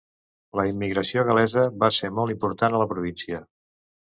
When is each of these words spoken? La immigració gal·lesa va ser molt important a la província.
La 0.59 0.63
immigració 0.69 1.25
gal·lesa 1.27 1.65
va 1.85 1.91
ser 1.99 2.09
molt 2.21 2.35
important 2.37 2.79
a 2.79 2.81
la 2.85 2.89
província. 2.97 3.45